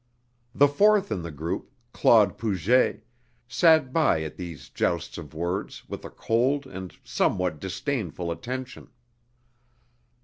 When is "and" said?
6.65-6.97